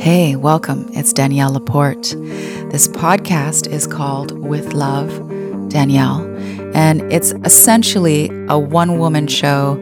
Hey, 0.00 0.34
welcome. 0.34 0.88
It's 0.94 1.12
Danielle 1.12 1.52
Laporte. 1.52 2.14
This 2.70 2.88
podcast 2.88 3.70
is 3.70 3.86
called 3.86 4.32
With 4.32 4.72
Love, 4.72 5.10
Danielle, 5.68 6.22
and 6.74 7.02
it's 7.12 7.32
essentially 7.44 8.30
a 8.48 8.58
one 8.58 8.98
woman 8.98 9.26
show 9.26 9.72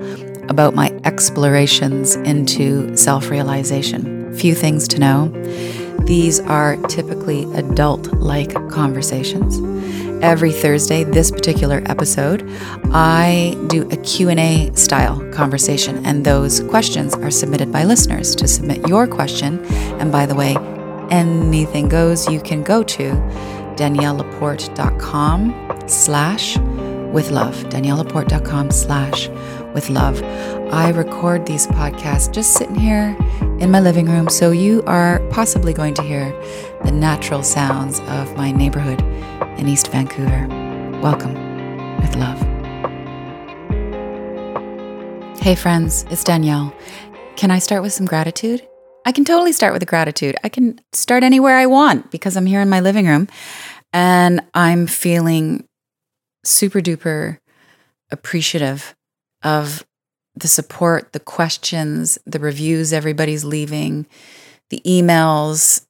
about 0.49 0.75
my 0.75 0.89
explorations 1.05 2.17
into 2.17 2.97
self 2.97 3.31
realization. 3.31 4.35
Few 4.35 4.57
things 4.57 4.89
to 4.89 4.99
know. 4.99 5.29
These 6.01 6.41
are 6.41 6.77
typically 6.89 7.45
adult 7.55 8.13
like 8.15 8.55
conversations. 8.73 9.61
Every 10.23 10.51
Thursday, 10.51 11.05
this 11.05 11.31
particular 11.31 11.81
episode, 11.87 12.45
I 12.93 13.57
do 13.69 13.89
a 13.91 13.97
Q&A 13.99 14.73
style 14.75 15.21
conversation 15.33 16.05
and 16.05 16.25
those 16.25 16.59
questions 16.63 17.15
are 17.15 17.31
submitted 17.31 17.71
by 17.71 17.85
listeners. 17.85 18.35
To 18.37 18.49
submit 18.49 18.89
your 18.89 19.07
question, 19.07 19.65
and 20.01 20.11
by 20.11 20.27
the 20.27 20.35
way, 20.35 20.57
anything 21.11 21.89
goes, 21.89 22.29
you 22.29 22.41
can 22.41 22.65
go 22.65 22.83
to 22.83 23.13
daniellelaporte.com 23.77 25.85
slash 25.87 26.59
with 26.59 27.31
love, 27.31 27.55
daniellelaporte.com 27.67 28.73
slash 28.73 29.29
with 29.73 29.89
love. 29.89 30.21
I 30.73 30.91
record 30.91 31.47
these 31.47 31.69
podcasts 31.69 32.33
just 32.33 32.55
sitting 32.55 32.75
here 32.75 33.17
in 33.61 33.71
my 33.71 33.79
living 33.79 34.07
room, 34.07 34.29
so 34.29 34.51
you 34.51 34.83
are 34.87 35.21
possibly 35.31 35.73
going 35.73 35.95
to 35.95 36.03
hear 36.03 36.33
the 36.85 36.91
natural 36.91 37.45
sounds 37.45 38.01
of 38.01 38.37
my 38.37 38.51
neighborhood 38.51 39.01
in 39.59 39.69
East 39.69 39.89
Vancouver. 39.89 40.47
Welcome 41.03 41.35
with 42.01 42.15
love. 42.17 42.39
Hey, 45.41 45.55
friends, 45.55 46.05
it's 46.11 46.25
Danielle. 46.25 46.73
Can 47.37 47.51
I 47.51 47.59
start 47.59 47.83
with 47.83 47.93
some 47.93 48.07
gratitude? 48.07 48.67
I 49.05 49.13
can 49.13 49.25
totally 49.25 49.53
start 49.53 49.73
with 49.73 49.83
a 49.83 49.87
gratitude. 49.87 50.37
I 50.45 50.49
can 50.49 50.81
start 50.93 51.23
anywhere 51.23 51.57
I 51.57 51.67
want 51.67 52.11
because 52.11 52.37
I'm 52.37 52.47
here 52.47 52.61
in 52.61 52.69
my 52.69 52.81
living 52.81 53.07
room 53.07 53.29
and 53.93 54.41
I'm 54.55 54.87
feeling 54.87 55.67
super 56.45 56.81
duper 56.81 57.39
appreciative 58.11 58.95
of 59.43 59.85
the 60.35 60.49
support, 60.49 61.13
the 61.13 61.21
questions, 61.21 62.19
the 62.27 62.39
reviews 62.39 62.93
everybody's 62.93 63.45
leaving, 63.45 64.07
the 64.71 64.81
emails. 64.87 65.85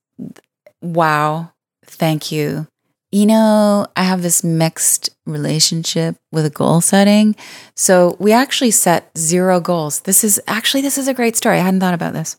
Wow. 0.80 1.53
Thank 1.84 2.32
you. 2.32 2.66
You 3.11 3.25
know, 3.25 3.87
I 3.97 4.03
have 4.03 4.20
this 4.20 4.45
mixed 4.45 5.11
relationship 5.25 6.17
with 6.31 6.45
a 6.45 6.51
goal 6.51 6.83
setting. 6.83 7.37
So 7.75 8.17
we 8.19 8.33
actually 8.33 8.70
set 8.70 9.17
zero 9.17 9.61
goals. 9.61 10.00
This 10.00 10.25
is 10.25 10.41
actually 10.47 10.83
this 10.83 10.98
is 10.98 11.09
a 11.09 11.15
great 11.15 11.37
story. 11.37 11.56
I 11.56 11.62
hadn't 11.62 11.81
thought 11.81 11.95
about 11.95 12.12
this. 12.12 12.37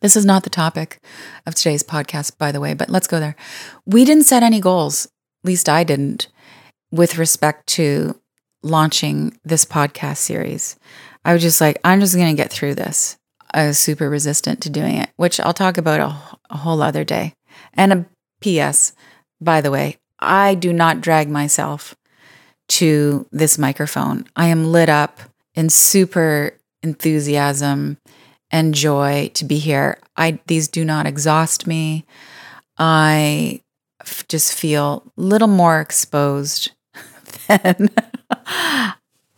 This 0.00 0.16
is 0.16 0.24
not 0.24 0.44
the 0.44 0.50
topic 0.50 1.00
of 1.46 1.54
today's 1.54 1.82
podcast, 1.82 2.36
by 2.38 2.52
the 2.52 2.60
way, 2.60 2.74
but 2.74 2.90
let's 2.90 3.06
go 3.06 3.20
there. 3.20 3.36
We 3.86 4.04
didn't 4.04 4.24
set 4.24 4.42
any 4.42 4.60
goals, 4.60 5.06
at 5.06 5.46
least 5.46 5.68
I 5.68 5.84
didn't, 5.84 6.28
with 6.90 7.18
respect 7.18 7.68
to 7.68 8.20
launching 8.62 9.38
this 9.44 9.64
podcast 9.64 10.18
series. 10.18 10.76
I 11.24 11.32
was 11.32 11.42
just 11.42 11.60
like, 11.60 11.78
I'm 11.84 12.00
just 12.00 12.16
going 12.16 12.34
to 12.34 12.40
get 12.42 12.52
through 12.52 12.74
this. 12.74 13.16
I 13.54 13.66
was 13.66 13.78
super 13.78 14.10
resistant 14.10 14.60
to 14.62 14.70
doing 14.70 14.96
it, 14.96 15.10
which 15.16 15.38
I'll 15.38 15.52
talk 15.52 15.78
about 15.78 16.00
a, 16.00 16.16
a 16.50 16.56
whole 16.58 16.82
other 16.82 17.04
day. 17.04 17.34
And 17.74 17.92
a 17.92 18.06
PS, 18.40 18.94
by 19.44 19.60
the 19.60 19.70
way, 19.70 19.98
I 20.18 20.54
do 20.54 20.72
not 20.72 21.00
drag 21.00 21.28
myself 21.28 21.94
to 22.68 23.26
this 23.32 23.58
microphone. 23.58 24.26
I 24.36 24.46
am 24.46 24.72
lit 24.72 24.88
up 24.88 25.20
in 25.54 25.68
super 25.68 26.56
enthusiasm 26.82 27.98
and 28.50 28.74
joy 28.74 29.30
to 29.34 29.44
be 29.44 29.58
here. 29.58 29.98
I 30.16 30.38
these 30.46 30.68
do 30.68 30.84
not 30.84 31.06
exhaust 31.06 31.66
me. 31.66 32.04
I 32.78 33.62
f- 34.00 34.26
just 34.28 34.52
feel 34.54 35.12
a 35.16 35.20
little 35.20 35.48
more 35.48 35.80
exposed 35.80 36.72
than 37.48 37.90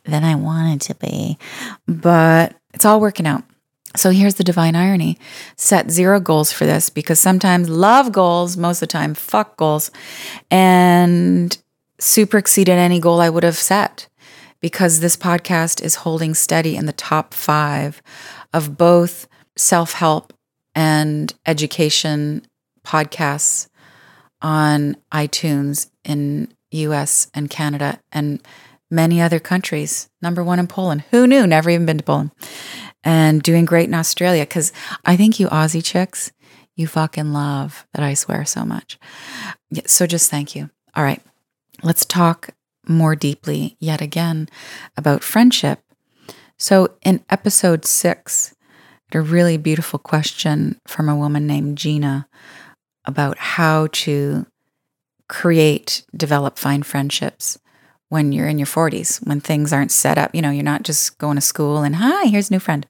than 0.05 0.25
I 0.25 0.34
wanted 0.34 0.81
to 0.83 0.95
be. 0.97 1.39
But 1.87 2.56
it's 2.73 2.84
all 2.84 3.00
working 3.00 3.27
out. 3.27 3.45
So 3.97 4.10
here's 4.10 4.34
the 4.34 4.44
divine 4.44 4.75
irony 4.75 5.19
set 5.56 5.91
zero 5.91 6.19
goals 6.19 6.53
for 6.53 6.66
this 6.66 6.91
because 6.91 7.21
sometimes 7.21 7.69
love 7.69 8.12
goals, 8.12 8.56
most 8.56 8.82
of 8.82 8.88
the 8.88 8.93
time, 8.93 9.15
fuck 9.15 9.56
goals, 9.56 9.91
and 10.50 11.56
super 12.00 12.38
exceeded 12.38 12.72
any 12.72 12.99
goal 12.99 13.21
I 13.21 13.31
would 13.31 13.44
have 13.44 13.56
set 13.56 14.09
because 14.60 15.00
this 15.00 15.16
podcast 15.16 15.82
is 15.82 15.97
holding 15.97 16.34
steady 16.34 16.77
in 16.77 16.87
the 16.87 16.93
top 16.93 17.34
five 17.34 18.03
of 18.53 18.77
both 18.77 19.28
self 19.56 19.93
help 19.93 20.32
and 20.75 21.32
education 21.47 22.44
podcasts 22.84 23.69
on 24.43 24.97
iTunes 25.12 25.88
in 26.03 26.49
US 26.72 27.28
and 27.32 27.49
Canada 27.49 28.00
and 28.11 28.43
many 28.91 29.21
other 29.21 29.38
countries. 29.38 30.09
Number 30.21 30.43
one 30.43 30.59
in 30.59 30.66
Poland. 30.66 31.05
Who 31.12 31.26
knew? 31.28 31.47
Never 31.47 31.71
even 31.71 31.87
been 31.87 31.99
to 31.99 32.05
Poland 32.05 32.32
and 33.05 33.43
doing 33.43 33.65
great 33.65 33.89
in 33.89 33.95
Australia 33.95 34.43
because 34.43 34.73
I 35.05 35.17
think 35.17 35.39
you 35.39 35.49
Aussie 35.49 35.85
chicks, 35.85 36.33
you 36.75 36.87
fucking 36.87 37.33
love 37.33 37.87
that 37.95 38.03
I 38.03 38.15
swear 38.15 38.45
so 38.45 38.65
much. 38.65 38.99
So 39.87 40.07
just 40.07 40.31
thank 40.31 40.57
you. 40.57 40.71
All 40.95 41.05
right, 41.05 41.23
let's 41.83 42.05
talk 42.05 42.51
more 42.89 43.15
deeply 43.15 43.77
yet 43.79 44.01
again 44.01 44.49
about 44.97 45.23
friendship. 45.23 45.81
So 46.59 46.97
in 47.05 47.25
episode 47.31 47.85
six, 47.85 48.55
a 49.13 49.21
really 49.21 49.57
beautiful 49.57 49.99
question 49.99 50.81
from 50.89 51.09
a 51.09 51.17
woman 51.17 51.47
named 51.47 51.79
Gina 51.79 52.27
about 53.05 53.39
how 53.39 53.87
to 53.93 54.47
create, 55.29 56.05
develop, 56.17 56.59
find 56.59 56.85
friendships 56.85 57.59
when 58.09 58.33
you're 58.33 58.49
in 58.49 58.59
your 58.59 58.67
40s, 58.67 59.27
when 59.27 59.41
things 59.41 59.73
aren't 59.73 59.93
set 59.93 60.19
up. 60.19 60.35
You 60.35 60.43
know, 60.43 60.51
you're 60.51 60.63
not 60.63 60.83
just 60.83 61.19
going 61.19 61.37
to 61.37 61.41
school 61.41 61.79
and, 61.83 61.97
hi, 61.97 62.27
here's 62.27 62.51
a 62.51 62.55
new 62.55 62.61
friend. 62.61 62.87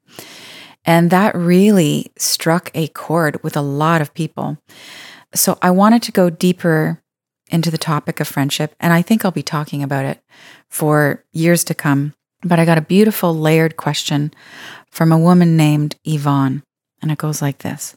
And 0.85 1.11
that 1.11 1.35
really 1.35 2.13
struck 2.19 2.71
a 2.75 2.89
chord 2.89 3.43
with 3.43 3.57
a 3.57 3.63
lot 3.63 4.01
of 4.01 4.13
people. 4.15 4.59
So 5.35 5.59
I 5.63 5.71
wanted 5.71 6.03
to 6.03 6.13
go 6.13 6.31
deeper 6.31 7.01
into 7.49 7.71
the 7.71 7.79
topic 7.79 8.21
of 8.21 8.29
friendship. 8.29 8.75
And 8.81 8.93
I 8.93 9.03
think 9.03 9.25
I'll 9.25 9.31
be 9.31 9.43
talking 9.43 9.83
about 9.83 10.05
it 10.05 10.21
for 10.69 11.25
years 11.33 11.65
to 11.65 11.75
come. 11.75 12.15
But 12.43 12.59
I 12.59 12.65
got 12.65 12.79
a 12.79 12.83
beautiful 12.83 13.35
layered 13.35 13.77
question 13.77 14.33
from 14.91 15.11
a 15.11 15.19
woman 15.19 15.57
named 15.57 15.97
Yvonne. 16.05 16.63
And 17.01 17.11
it 17.11 17.19
goes 17.19 17.41
like 17.41 17.59
this 17.59 17.97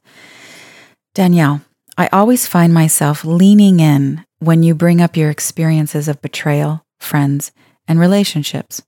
Danielle, 1.14 1.62
I 1.98 2.08
always 2.14 2.48
find 2.48 2.74
myself 2.74 3.26
leaning 3.26 3.80
in 3.80 4.24
when 4.40 4.64
you 4.64 4.76
bring 4.76 5.02
up 5.02 5.18
your 5.18 5.32
experiences 5.32 6.08
of 6.08 6.22
betrayal, 6.22 6.86
friends, 7.00 7.52
and 7.88 8.00
relationships. 8.00 8.82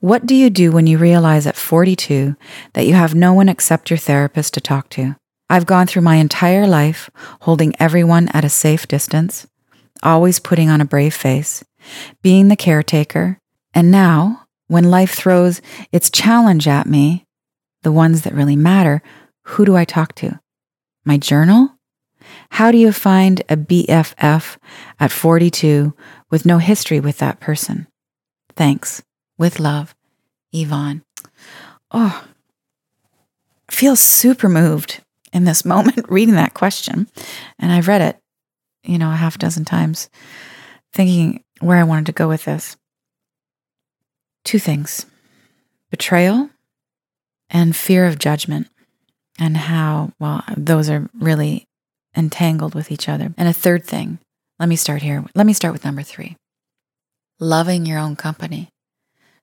What 0.00 0.26
do 0.26 0.34
you 0.34 0.50
do 0.50 0.72
when 0.72 0.86
you 0.86 0.98
realize 0.98 1.46
at 1.46 1.56
42 1.56 2.36
that 2.72 2.86
you 2.86 2.94
have 2.94 3.14
no 3.14 3.32
one 3.32 3.48
except 3.48 3.90
your 3.90 3.96
therapist 3.96 4.54
to 4.54 4.60
talk 4.60 4.88
to? 4.90 5.16
I've 5.48 5.66
gone 5.66 5.86
through 5.86 6.02
my 6.02 6.16
entire 6.16 6.66
life 6.66 7.08
holding 7.42 7.74
everyone 7.78 8.28
at 8.30 8.44
a 8.44 8.48
safe 8.48 8.88
distance, 8.88 9.46
always 10.02 10.40
putting 10.40 10.68
on 10.68 10.80
a 10.80 10.84
brave 10.84 11.14
face, 11.14 11.64
being 12.22 12.48
the 12.48 12.56
caretaker, 12.56 13.38
and 13.72 13.90
now, 13.90 14.46
when 14.68 14.90
life 14.90 15.14
throws 15.14 15.60
its 15.92 16.10
challenge 16.10 16.66
at 16.66 16.86
me, 16.86 17.24
the 17.82 17.92
ones 17.92 18.22
that 18.22 18.34
really 18.34 18.56
matter, 18.56 19.02
who 19.44 19.64
do 19.64 19.76
I 19.76 19.84
talk 19.84 20.14
to? 20.16 20.40
My 21.04 21.18
journal? 21.18 21.75
How 22.50 22.70
do 22.70 22.78
you 22.78 22.92
find 22.92 23.42
a 23.48 23.56
BFF 23.56 24.56
at 24.98 25.12
42 25.12 25.94
with 26.30 26.46
no 26.46 26.58
history 26.58 27.00
with 27.00 27.18
that 27.18 27.40
person? 27.40 27.86
Thanks. 28.54 29.02
With 29.38 29.60
love, 29.60 29.94
Yvonne. 30.52 31.02
Oh, 31.90 32.26
I 33.68 33.72
feel 33.72 33.96
super 33.96 34.48
moved 34.48 35.02
in 35.32 35.44
this 35.44 35.64
moment 35.74 36.06
reading 36.08 36.34
that 36.34 36.54
question. 36.54 37.08
And 37.58 37.72
I've 37.72 37.88
read 37.88 38.00
it, 38.00 38.18
you 38.84 38.98
know, 38.98 39.10
a 39.10 39.16
half 39.16 39.38
dozen 39.38 39.64
times, 39.64 40.08
thinking 40.92 41.44
where 41.60 41.78
I 41.78 41.84
wanted 41.84 42.06
to 42.06 42.12
go 42.12 42.28
with 42.28 42.44
this. 42.44 42.76
Two 44.44 44.58
things 44.58 45.06
betrayal 45.90 46.50
and 47.48 47.76
fear 47.76 48.06
of 48.06 48.18
judgment, 48.18 48.68
and 49.38 49.56
how, 49.56 50.12
well, 50.18 50.42
those 50.56 50.90
are 50.90 51.08
really 51.18 51.68
entangled 52.16 52.74
with 52.74 52.90
each 52.90 53.08
other. 53.08 53.32
And 53.36 53.48
a 53.48 53.52
third 53.52 53.84
thing, 53.84 54.18
let 54.58 54.68
me 54.68 54.76
start 54.76 55.02
here. 55.02 55.24
Let 55.34 55.46
me 55.46 55.52
start 55.52 55.72
with 55.72 55.84
number 55.84 56.02
three 56.02 56.36
loving 57.38 57.84
your 57.84 57.98
own 57.98 58.16
company. 58.16 58.68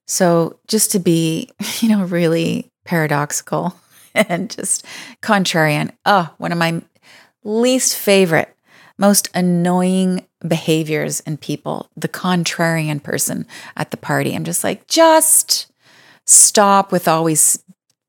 So, 0.06 0.58
just 0.68 0.90
to 0.92 0.98
be, 0.98 1.50
you 1.80 1.88
know, 1.88 2.04
really 2.04 2.68
paradoxical 2.84 3.76
and 4.14 4.50
just 4.50 4.84
contrarian, 5.22 5.92
oh, 6.04 6.32
one 6.38 6.52
of 6.52 6.58
my 6.58 6.82
least 7.42 7.96
favorite, 7.96 8.54
most 8.98 9.28
annoying 9.34 10.26
behaviors 10.46 11.20
in 11.20 11.36
people, 11.36 11.88
the 11.96 12.08
contrarian 12.08 13.02
person 13.02 13.46
at 13.76 13.90
the 13.90 13.96
party. 13.96 14.34
I'm 14.34 14.44
just 14.44 14.64
like, 14.64 14.86
just 14.86 15.70
stop 16.26 16.92
with 16.92 17.08
always 17.08 17.62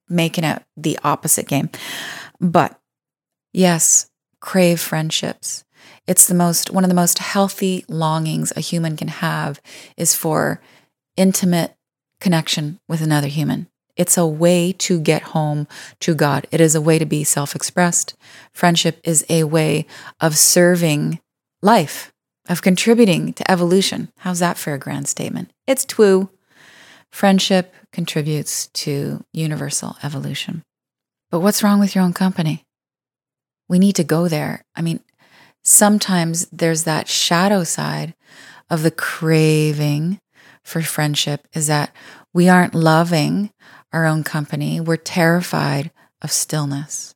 making 0.09 0.43
it 0.43 0.61
the 0.77 0.99
opposite 1.03 1.47
game. 1.47 1.69
But 2.39 2.79
yes, 3.51 4.07
crave 4.39 4.79
friendships. 4.79 5.63
It's 6.07 6.27
the 6.27 6.33
most, 6.33 6.71
one 6.71 6.83
of 6.83 6.89
the 6.89 6.95
most 6.95 7.19
healthy 7.19 7.85
longings 7.87 8.53
a 8.55 8.61
human 8.61 8.97
can 8.97 9.07
have 9.07 9.61
is 9.97 10.15
for 10.15 10.61
intimate 11.17 11.75
connection 12.19 12.79
with 12.87 13.01
another 13.01 13.27
human. 13.27 13.67
It's 13.95 14.17
a 14.17 14.25
way 14.25 14.73
to 14.73 14.99
get 14.99 15.21
home 15.21 15.67
to 16.01 16.13
God. 16.13 16.47
It 16.51 16.59
is 16.59 16.75
a 16.75 16.81
way 16.81 16.99
to 16.99 17.05
be 17.05 17.23
self 17.23 17.55
expressed. 17.55 18.15
Friendship 18.51 18.99
is 19.03 19.25
a 19.29 19.45
way 19.45 19.85
of 20.19 20.37
serving 20.37 21.19
life, 21.61 22.11
of 22.49 22.61
contributing 22.61 23.33
to 23.33 23.49
evolution. 23.49 24.11
How's 24.19 24.39
that 24.39 24.57
for 24.57 24.73
a 24.73 24.79
grand 24.79 25.07
statement? 25.07 25.51
It's 25.65 25.85
twoo. 25.85 26.29
Friendship 27.11 27.73
contributes 27.93 28.67
to 28.67 29.23
universal 29.31 29.95
evolution. 30.03 30.63
But 31.31 31.39
what's 31.39 31.63
wrong 31.63 31.79
with 31.79 31.95
your 31.95 32.03
own 32.03 32.13
company? 32.13 32.64
We 33.67 33.79
need 33.79 33.95
to 33.95 34.03
go 34.03 34.27
there. 34.27 34.63
I 34.75 34.81
mean, 34.81 34.99
sometimes 35.63 36.47
there's 36.51 36.83
that 36.83 37.07
shadow 37.07 37.63
side 37.63 38.15
of 38.69 38.83
the 38.83 38.91
craving 38.91 40.19
for 40.63 40.81
friendship 40.81 41.47
is 41.53 41.67
that 41.67 41.93
we 42.33 42.49
aren't 42.49 42.75
loving 42.75 43.51
our 43.93 44.05
own 44.05 44.23
company. 44.23 44.79
We're 44.79 44.97
terrified 44.97 45.91
of 46.21 46.31
stillness. 46.31 47.15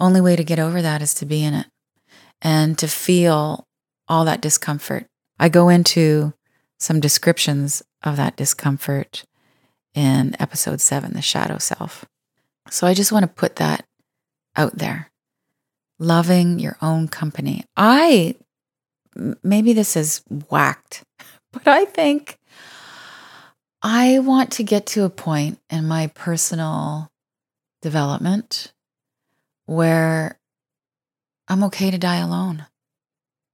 Only 0.00 0.20
way 0.20 0.36
to 0.36 0.44
get 0.44 0.58
over 0.58 0.80
that 0.80 1.02
is 1.02 1.12
to 1.14 1.26
be 1.26 1.44
in 1.44 1.54
it 1.54 1.66
and 2.40 2.78
to 2.78 2.86
feel 2.86 3.66
all 4.06 4.24
that 4.24 4.40
discomfort. 4.40 5.06
I 5.38 5.48
go 5.48 5.68
into 5.68 6.34
some 6.78 7.00
descriptions 7.00 7.82
of 8.02 8.16
that 8.16 8.36
discomfort 8.36 9.24
in 9.94 10.36
episode 10.38 10.80
seven, 10.80 11.12
The 11.12 11.22
Shadow 11.22 11.58
Self. 11.58 12.04
So 12.70 12.86
I 12.86 12.94
just 12.94 13.10
want 13.10 13.24
to 13.24 13.28
put 13.28 13.56
that 13.56 13.84
out 14.58 14.76
there. 14.76 15.10
Loving 15.98 16.58
your 16.58 16.76
own 16.82 17.08
company. 17.08 17.64
I, 17.76 18.34
maybe 19.42 19.72
this 19.72 19.96
is 19.96 20.22
whacked, 20.50 21.02
but 21.52 21.66
I 21.66 21.86
think 21.86 22.38
I 23.82 24.18
want 24.18 24.52
to 24.52 24.64
get 24.64 24.86
to 24.88 25.04
a 25.04 25.10
point 25.10 25.58
in 25.70 25.86
my 25.86 26.08
personal 26.08 27.10
development 27.80 28.72
where 29.66 30.38
I'm 31.46 31.64
okay 31.64 31.90
to 31.90 31.98
die 31.98 32.16
alone. 32.16 32.66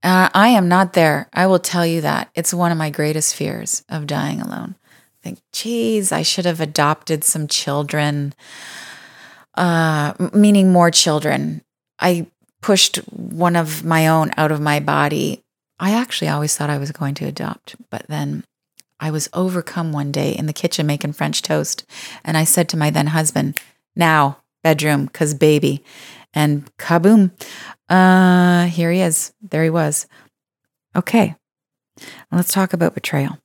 Uh, 0.03 0.29
I 0.35 0.49
am 0.49 0.69
not 0.69 0.93
there. 0.93 1.29
I 1.33 1.47
will 1.47 1.59
tell 1.59 1.87
you 1.87 2.01
that. 2.03 2.31
It's 2.35 2.53
one 2.53 2.73
of 2.73 2.79
my 2.79 2.91
greatest 2.91 3.35
fears 3.35 3.85
of 3.89 4.07
dying 4.07 4.41
alone. 4.41 4.77
I 4.85 5.19
think, 5.23 5.41
geez, 5.53 6.13
I 6.13 6.23
should 6.23 6.45
have 6.45 6.61
adopted 6.61 7.25
some 7.25 7.49
children, 7.49 8.35
uh, 9.57 10.15
meaning 10.33 10.73
more 10.73 10.91
children. 10.91 11.63
I 11.99 12.27
pushed 12.61 12.97
one 13.09 13.57
of 13.57 13.85
my 13.85 14.09
own 14.09 14.31
out 14.37 14.53
of 14.53 14.61
my 14.61 14.81
body. 14.81 15.43
I 15.79 15.93
actually 15.93 16.29
always 16.29 16.57
thought 16.57 16.71
I 16.71 16.79
was 16.79 16.93
going 16.93 17.15
to 17.17 17.27
adopt, 17.27 17.77
but 17.91 18.07
then 18.09 18.45
I 19.01 19.11
was 19.11 19.29
overcome 19.33 19.93
one 19.93 20.13
day 20.13 20.33
in 20.33 20.47
the 20.47 20.53
kitchen 20.53 20.87
making 20.87 21.13
French 21.13 21.43
toast. 21.43 21.85
And 22.25 22.37
I 22.37 22.45
said 22.45 22.69
to 22.71 22.77
my 22.77 22.91
then 22.91 23.09
husband, 23.09 23.61
now, 23.95 24.39
bedroom, 24.63 25.07
because 25.07 25.35
baby. 25.35 25.85
And 26.33 26.75
kaboom, 26.79 27.31
uh, 27.89 28.67
here 28.67 28.91
he 28.91 29.01
is. 29.01 29.33
There 29.43 29.63
he 29.63 29.71
was. 29.71 30.07
Okay, 30.97 31.35
let's 32.33 32.53
talk 32.53 32.73
about 32.73 32.95
betrayal. 32.95 33.39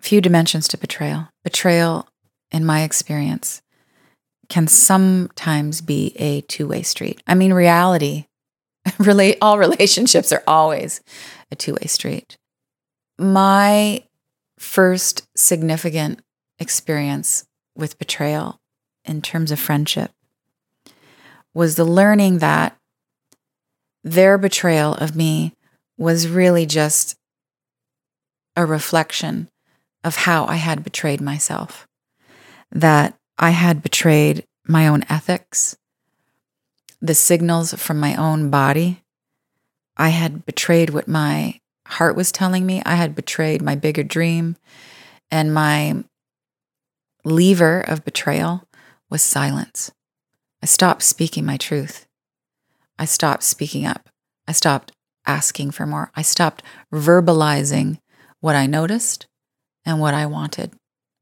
Few 0.00 0.20
dimensions 0.20 0.68
to 0.68 0.78
betrayal. 0.78 1.28
Betrayal, 1.44 2.08
in 2.50 2.64
my 2.64 2.82
experience, 2.82 3.62
can 4.48 4.66
sometimes 4.66 5.80
be 5.80 6.12
a 6.16 6.40
two 6.42 6.66
way 6.66 6.82
street. 6.82 7.22
I 7.26 7.34
mean, 7.34 7.52
reality, 7.52 8.26
relate, 8.98 9.38
all 9.42 9.58
relationships 9.58 10.32
are 10.32 10.42
always 10.46 11.00
a 11.50 11.56
two 11.56 11.74
way 11.74 11.86
street. 11.86 12.36
My 13.18 14.04
first 14.58 15.26
significant 15.36 16.20
experience 16.58 17.46
with 17.76 17.98
betrayal 17.98 18.60
in 19.04 19.22
terms 19.22 19.52
of 19.52 19.58
friendship 19.58 20.10
was 21.54 21.76
the 21.76 21.84
learning 21.84 22.38
that 22.38 22.76
their 24.04 24.38
betrayal 24.38 24.94
of 24.94 25.16
me 25.16 25.52
was 25.96 26.28
really 26.28 26.66
just 26.66 27.16
a 28.56 28.64
reflection 28.64 29.48
of 30.04 30.16
how 30.16 30.46
I 30.46 30.56
had 30.56 30.84
betrayed 30.84 31.20
myself. 31.20 31.86
That 32.70 33.17
I 33.38 33.50
had 33.50 33.82
betrayed 33.82 34.44
my 34.66 34.88
own 34.88 35.04
ethics, 35.08 35.76
the 37.00 37.14
signals 37.14 37.72
from 37.74 38.00
my 38.00 38.16
own 38.16 38.50
body. 38.50 39.02
I 39.96 40.08
had 40.08 40.44
betrayed 40.44 40.90
what 40.90 41.06
my 41.06 41.60
heart 41.86 42.16
was 42.16 42.32
telling 42.32 42.66
me. 42.66 42.82
I 42.84 42.96
had 42.96 43.14
betrayed 43.14 43.62
my 43.62 43.76
bigger 43.76 44.02
dream. 44.02 44.56
And 45.30 45.54
my 45.54 46.04
lever 47.24 47.80
of 47.80 48.04
betrayal 48.04 48.64
was 49.10 49.22
silence. 49.22 49.92
I 50.62 50.66
stopped 50.66 51.02
speaking 51.02 51.44
my 51.44 51.56
truth. 51.56 52.06
I 52.98 53.04
stopped 53.04 53.44
speaking 53.44 53.86
up. 53.86 54.08
I 54.48 54.52
stopped 54.52 54.92
asking 55.26 55.70
for 55.72 55.86
more. 55.86 56.10
I 56.16 56.22
stopped 56.22 56.62
verbalizing 56.92 57.98
what 58.40 58.56
I 58.56 58.66
noticed 58.66 59.26
and 59.84 60.00
what 60.00 60.14
I 60.14 60.26
wanted. 60.26 60.72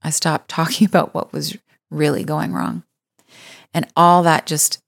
I 0.03 0.11
stopped 0.11 0.49
talking 0.59 0.87
about 0.87 1.13
what 1.13 1.33
was 1.33 1.59
really 1.91 2.25
going 2.25 2.53
wrong. 2.53 2.83
And 3.75 3.87
all 3.97 4.23
that 4.23 4.47
just 4.47 4.81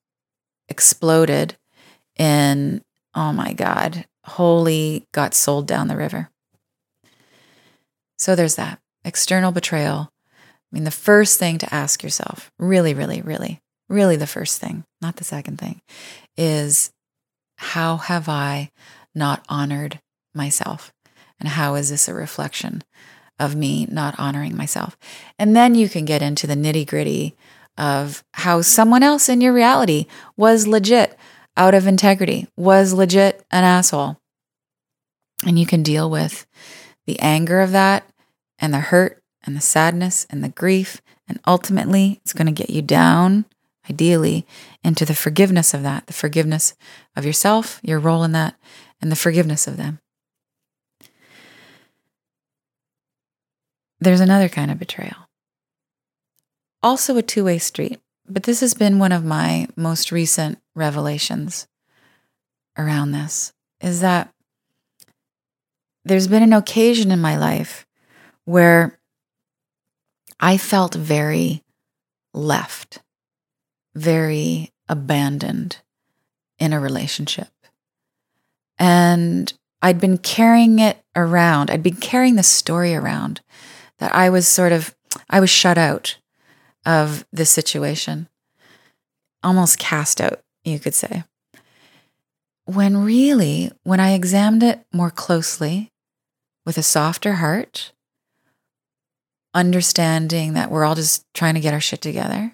exploded 0.68 1.56
in, 2.16 2.82
oh 3.14 3.32
my 3.32 3.52
God, 3.52 4.06
holy 4.24 5.06
got 5.12 5.34
sold 5.34 5.66
down 5.66 5.88
the 5.88 5.96
river. 5.96 6.30
So 8.18 8.34
there's 8.34 8.56
that 8.56 8.80
external 9.04 9.52
betrayal. 9.52 10.10
I 10.32 10.72
mean, 10.72 10.84
the 10.84 10.90
first 10.90 11.38
thing 11.38 11.58
to 11.58 11.74
ask 11.74 12.02
yourself, 12.02 12.50
really, 12.58 12.92
really, 12.92 13.22
really, 13.22 13.60
really 13.88 14.16
the 14.16 14.26
first 14.26 14.60
thing, 14.60 14.84
not 15.00 15.16
the 15.16 15.24
second 15.24 15.58
thing, 15.58 15.80
is 16.36 16.90
how 17.56 17.96
have 17.96 18.28
I 18.28 18.70
not 19.14 19.44
honored 19.48 20.00
myself? 20.34 20.92
And 21.40 21.48
how 21.50 21.76
is 21.76 21.90
this 21.90 22.08
a 22.08 22.14
reflection 22.14 22.82
of 23.38 23.54
me 23.54 23.86
not 23.90 24.18
honoring 24.18 24.56
myself? 24.56 24.96
And 25.38 25.56
then 25.56 25.74
you 25.74 25.88
can 25.88 26.04
get 26.04 26.22
into 26.22 26.46
the 26.46 26.54
nitty 26.54 26.86
gritty 26.86 27.36
of 27.76 28.24
how 28.34 28.62
someone 28.62 29.02
else 29.02 29.28
in 29.28 29.40
your 29.40 29.52
reality 29.52 30.06
was 30.36 30.66
legit 30.66 31.16
out 31.56 31.74
of 31.74 31.86
integrity, 31.86 32.48
was 32.56 32.92
legit 32.92 33.44
an 33.50 33.64
asshole. 33.64 34.20
And 35.46 35.58
you 35.58 35.66
can 35.66 35.82
deal 35.82 36.10
with 36.10 36.46
the 37.06 37.18
anger 37.20 37.60
of 37.60 37.72
that 37.72 38.08
and 38.58 38.74
the 38.74 38.80
hurt 38.80 39.22
and 39.44 39.56
the 39.56 39.60
sadness 39.60 40.26
and 40.30 40.42
the 40.42 40.48
grief. 40.48 41.00
And 41.28 41.38
ultimately, 41.46 42.20
it's 42.22 42.32
going 42.32 42.46
to 42.46 42.52
get 42.52 42.70
you 42.70 42.82
down 42.82 43.44
ideally, 43.90 44.46
into 44.84 45.04
the 45.04 45.14
forgiveness 45.14 45.74
of 45.74 45.82
that, 45.82 46.06
the 46.06 46.12
forgiveness 46.12 46.74
of 47.16 47.24
yourself, 47.24 47.80
your 47.82 47.98
role 47.98 48.24
in 48.24 48.32
that, 48.32 48.54
and 49.00 49.10
the 49.10 49.16
forgiveness 49.16 49.66
of 49.66 49.76
them. 49.76 50.00
There's 54.00 54.20
another 54.20 54.48
kind 54.48 54.70
of 54.70 54.78
betrayal. 54.78 55.28
Also 56.82 57.16
a 57.16 57.22
two 57.22 57.44
way 57.44 57.58
street, 57.58 58.00
but 58.28 58.44
this 58.44 58.60
has 58.60 58.74
been 58.74 58.98
one 58.98 59.12
of 59.12 59.24
my 59.24 59.68
most 59.76 60.12
recent 60.12 60.58
revelations 60.74 61.66
around 62.76 63.10
this 63.10 63.52
is 63.80 64.00
that 64.00 64.32
there's 66.04 66.28
been 66.28 66.42
an 66.42 66.52
occasion 66.52 67.10
in 67.10 67.20
my 67.20 67.36
life 67.36 67.86
where 68.44 68.98
I 70.38 70.56
felt 70.56 70.94
very 70.94 71.64
left 72.32 73.00
very 73.98 74.70
abandoned 74.88 75.78
in 76.58 76.72
a 76.72 76.80
relationship. 76.80 77.48
And 78.78 79.52
I'd 79.82 80.00
been 80.00 80.18
carrying 80.18 80.78
it 80.78 80.98
around. 81.14 81.70
I'd 81.70 81.82
been 81.82 81.96
carrying 81.96 82.36
the 82.36 82.42
story 82.42 82.94
around 82.94 83.40
that 83.98 84.14
I 84.14 84.30
was 84.30 84.46
sort 84.46 84.72
of, 84.72 84.94
I 85.28 85.40
was 85.40 85.50
shut 85.50 85.78
out 85.78 86.18
of 86.86 87.26
this 87.32 87.50
situation, 87.50 88.28
almost 89.42 89.78
cast 89.78 90.20
out, 90.20 90.40
you 90.64 90.78
could 90.78 90.94
say. 90.94 91.24
When 92.64 92.98
really, 92.98 93.70
when 93.82 94.00
I 94.00 94.12
examined 94.12 94.62
it 94.62 94.84
more 94.92 95.10
closely 95.10 95.90
with 96.66 96.78
a 96.78 96.82
softer 96.82 97.34
heart, 97.34 97.92
understanding 99.54 100.52
that 100.52 100.70
we're 100.70 100.84
all 100.84 100.94
just 100.94 101.24
trying 101.34 101.54
to 101.54 101.60
get 101.60 101.74
our 101.74 101.80
shit 101.80 102.00
together, 102.00 102.52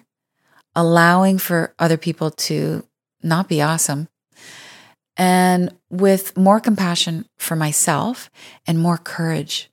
allowing 0.75 1.37
for 1.37 1.73
other 1.77 1.97
people 1.97 2.31
to 2.31 2.85
not 3.21 3.47
be 3.47 3.61
awesome, 3.61 4.07
and 5.17 5.73
with 5.89 6.35
more 6.37 6.59
compassion 6.59 7.25
for 7.37 7.55
myself 7.55 8.29
and 8.65 8.79
more 8.79 8.97
courage, 8.97 9.69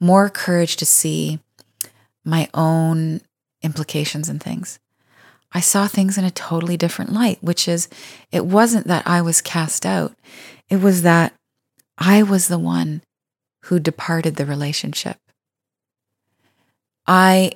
more 0.00 0.28
courage 0.28 0.76
to 0.76 0.86
see 0.86 1.40
my 2.24 2.48
own 2.54 3.20
implications 3.62 4.28
and 4.28 4.42
things. 4.42 4.78
I 5.52 5.60
saw 5.60 5.86
things 5.86 6.18
in 6.18 6.24
a 6.24 6.30
totally 6.30 6.76
different 6.76 7.12
light, 7.12 7.38
which 7.40 7.68
is 7.68 7.88
it 8.32 8.44
wasn't 8.44 8.88
that 8.88 9.06
I 9.06 9.22
was 9.22 9.40
cast 9.40 9.86
out, 9.86 10.14
it 10.68 10.76
was 10.76 11.02
that 11.02 11.32
I 11.96 12.22
was 12.22 12.48
the 12.48 12.58
one 12.58 13.02
who 13.64 13.78
departed 13.78 14.36
the 14.36 14.46
relationship. 14.46 15.16
I 17.06 17.52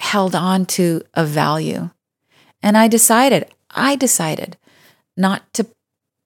held 0.00 0.34
on 0.34 0.66
to 0.66 1.02
a 1.14 1.24
value 1.24 1.90
and 2.62 2.76
I 2.76 2.88
decided, 2.88 3.48
I 3.70 3.96
decided 3.96 4.56
not 5.16 5.42
to 5.54 5.66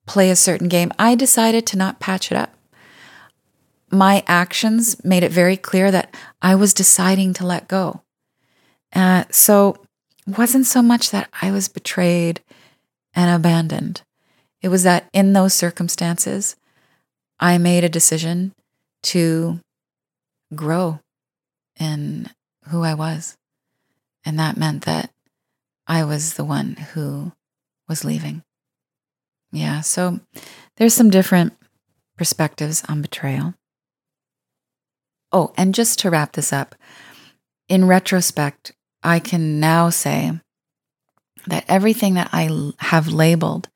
play 0.06 0.30
a 0.30 0.36
certain 0.36 0.68
game. 0.68 0.92
I 0.98 1.14
decided 1.14 1.66
to 1.66 1.76
not 1.76 2.00
patch 2.00 2.32
it 2.32 2.36
up. 2.36 2.54
My 3.90 4.22
actions 4.26 5.02
made 5.04 5.22
it 5.22 5.32
very 5.32 5.56
clear 5.56 5.90
that 5.90 6.14
I 6.40 6.54
was 6.54 6.74
deciding 6.74 7.32
to 7.34 7.46
let 7.46 7.68
go. 7.68 8.02
Uh, 8.94 9.24
so 9.30 9.76
it 10.26 10.38
wasn't 10.38 10.66
so 10.66 10.82
much 10.82 11.10
that 11.10 11.28
I 11.42 11.50
was 11.50 11.68
betrayed 11.68 12.40
and 13.14 13.34
abandoned. 13.34 14.02
It 14.62 14.68
was 14.68 14.82
that 14.84 15.08
in 15.12 15.32
those 15.32 15.54
circumstances, 15.54 16.56
I 17.38 17.58
made 17.58 17.84
a 17.84 17.88
decision 17.88 18.52
to 19.04 19.60
grow 20.54 21.00
in 21.78 22.28
who 22.68 22.82
I 22.82 22.94
was. 22.94 23.36
And 24.24 24.38
that 24.38 24.56
meant 24.56 24.84
that 24.84 25.10
I 25.86 26.04
was 26.04 26.34
the 26.34 26.44
one 26.44 26.76
who 26.92 27.32
was 27.88 28.04
leaving. 28.04 28.42
Yeah, 29.50 29.80
so 29.80 30.20
there's 30.76 30.94
some 30.94 31.10
different 31.10 31.54
perspectives 32.16 32.84
on 32.88 33.02
betrayal. 33.02 33.54
Oh, 35.32 35.52
and 35.56 35.74
just 35.74 35.98
to 36.00 36.10
wrap 36.10 36.32
this 36.32 36.52
up, 36.52 36.74
in 37.68 37.86
retrospect, 37.86 38.72
I 39.02 39.18
can 39.20 39.60
now 39.60 39.90
say 39.90 40.32
that 41.46 41.64
everything 41.68 42.14
that 42.14 42.30
I 42.32 42.72
have 42.78 43.08
labeled 43.08 43.68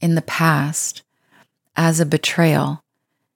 in 0.00 0.14
the 0.14 0.22
past 0.22 1.02
as 1.76 1.98
a 1.98 2.06
betrayal 2.06 2.82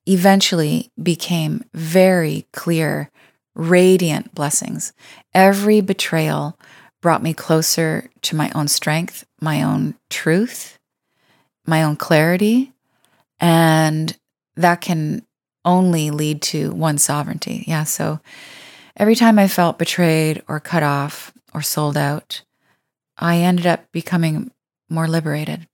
eventually 0.07 0.93
became 1.03 1.65
very 1.73 2.47
clear, 2.53 3.11
radiant 3.55 4.35
blessings. 4.35 4.93
Every 5.35 5.81
betrayal 5.81 6.59
brought 7.01 7.23
me 7.23 7.35
closer 7.35 8.11
to 8.23 8.37
my 8.37 8.51
own 8.55 8.69
strength, 8.69 9.25
my 9.41 9.63
own 9.63 9.95
truth, 10.11 10.79
my 11.67 11.83
own 11.83 11.97
clarity, 11.97 12.73
and 13.41 14.17
that 14.57 14.81
can 14.81 15.27
only 15.67 16.11
lead 16.11 16.41
to 16.41 16.71
one 16.73 16.97
sovereignty. 16.97 17.65
Yeah, 17.67 17.85
so 17.85 18.21
every 18.97 19.15
time 19.15 19.39
I 19.39 19.49
felt 19.49 19.79
betrayed 19.79 20.43
or 20.49 20.61
cut 20.61 20.83
off 20.83 21.33
or 21.53 21.61
sold 21.61 21.97
out, 21.97 22.43
I 23.19 23.39
ended 23.39 23.67
up 23.67 23.91
becoming 23.93 24.53
more 24.89 25.09
liberated. 25.09 25.67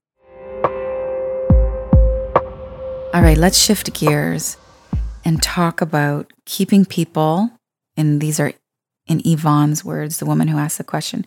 All 3.15 3.21
right, 3.21 3.37
let's 3.37 3.59
shift 3.59 3.93
gears 3.93 4.57
and 5.25 5.43
talk 5.43 5.81
about 5.81 6.33
keeping 6.47 6.85
people, 6.85 7.51
and 7.97 8.21
these 8.21 8.41
are 8.41 8.55
in 9.07 9.21
Yvonne's 9.25 9.85
words, 9.85 10.19
the 10.19 10.27
woman 10.27 10.49
who 10.49 10.59
asked 10.59 10.79
the 10.79 10.85
question, 10.85 11.27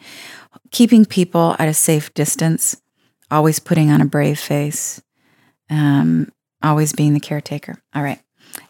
keeping 0.72 1.06
people 1.06 1.56
at 1.60 1.68
a 1.68 1.74
safe 1.74 2.14
distance, 2.14 2.82
always 3.30 3.60
putting 3.60 3.92
on 3.92 4.02
a 4.02 4.06
brave 4.06 4.40
face, 4.40 5.02
um, 5.70 6.32
always 6.64 6.94
being 6.94 7.14
the 7.14 7.20
caretaker. 7.20 7.78
All 7.94 8.02
right. 8.02 8.20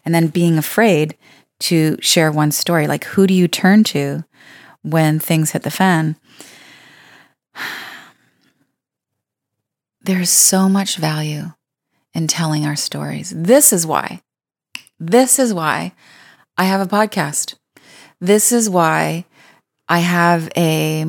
And 0.04 0.14
then 0.14 0.28
being 0.28 0.58
afraid 0.58 1.16
to 1.60 1.96
share 2.00 2.30
one 2.30 2.52
story. 2.52 2.86
Like, 2.86 3.04
who 3.04 3.26
do 3.26 3.34
you 3.34 3.48
turn 3.48 3.84
to 3.84 4.24
when 4.82 5.18
things 5.18 5.50
hit 5.52 5.62
the 5.62 5.70
fan? 5.70 6.16
There's 10.02 10.30
so 10.30 10.68
much 10.68 10.96
value 10.96 11.52
in 12.14 12.28
telling 12.28 12.64
our 12.64 12.76
stories. 12.76 13.32
This 13.34 13.72
is 13.72 13.86
why. 13.86 14.20
This 14.98 15.38
is 15.38 15.52
why 15.52 15.92
I 16.56 16.64
have 16.64 16.80
a 16.80 16.86
podcast. 16.86 17.54
This 18.20 18.52
is 18.52 18.70
why 18.70 19.26
I 19.88 19.98
have 19.98 20.48
a, 20.56 21.04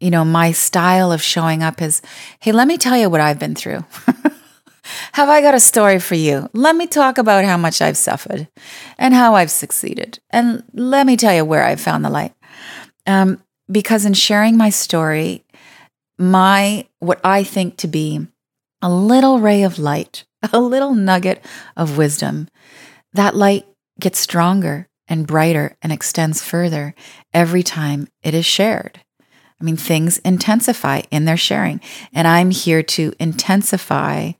you 0.00 0.10
know, 0.10 0.24
my 0.24 0.52
style 0.52 1.12
of 1.12 1.22
showing 1.22 1.62
up 1.62 1.80
is 1.80 2.02
hey, 2.40 2.52
let 2.52 2.68
me 2.68 2.76
tell 2.76 2.96
you 2.96 3.08
what 3.08 3.20
I've 3.20 3.38
been 3.38 3.54
through. 3.54 3.84
have 5.12 5.28
I 5.28 5.40
got 5.40 5.54
a 5.54 5.60
story 5.60 5.98
for 5.98 6.14
you? 6.14 6.48
Let 6.52 6.76
me 6.76 6.86
talk 6.86 7.18
about 7.18 7.44
how 7.44 7.56
much 7.56 7.80
I've 7.82 7.96
suffered 7.96 8.48
and 8.98 9.14
how 9.14 9.34
I've 9.34 9.50
succeeded. 9.50 10.20
And 10.30 10.64
let 10.72 11.06
me 11.06 11.16
tell 11.16 11.34
you 11.34 11.44
where 11.44 11.64
I've 11.64 11.80
found 11.80 12.04
the 12.04 12.10
light. 12.10 12.34
Um, 13.06 13.42
because 13.70 14.04
in 14.04 14.14
sharing 14.14 14.56
my 14.56 14.70
story, 14.70 15.44
my 16.18 16.86
what 16.98 17.20
I 17.24 17.44
think 17.44 17.76
to 17.78 17.88
be 17.88 18.26
a 18.82 18.90
little 18.90 19.40
ray 19.40 19.62
of 19.62 19.78
light, 19.78 20.24
a 20.52 20.60
little 20.60 20.94
nugget 20.94 21.44
of 21.76 21.98
wisdom. 21.98 22.48
That 23.12 23.34
light 23.34 23.66
gets 23.98 24.18
stronger 24.18 24.88
and 25.08 25.26
brighter 25.26 25.76
and 25.82 25.92
extends 25.92 26.42
further 26.42 26.94
every 27.34 27.62
time 27.62 28.08
it 28.22 28.34
is 28.34 28.46
shared. 28.46 29.00
I 29.60 29.64
mean, 29.64 29.76
things 29.76 30.18
intensify 30.18 31.02
in 31.10 31.26
their 31.26 31.36
sharing. 31.36 31.80
And 32.14 32.26
I'm 32.26 32.50
here 32.50 32.82
to 32.82 33.12
intensify 33.18 34.32